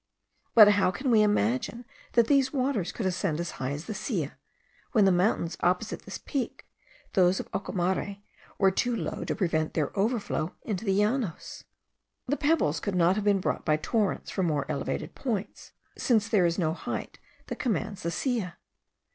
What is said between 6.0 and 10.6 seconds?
this peak, those of Ocumare, were too low to prevent their overflow